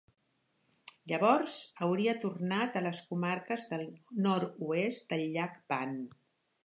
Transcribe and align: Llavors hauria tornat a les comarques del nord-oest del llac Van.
Llavors 1.11 1.57
hauria 1.87 2.15
tornat 2.25 2.79
a 2.79 2.83
les 2.87 3.03
comarques 3.11 3.67
del 3.75 3.85
nord-oest 4.29 5.07
del 5.15 5.27
llac 5.37 5.61
Van. 5.75 5.95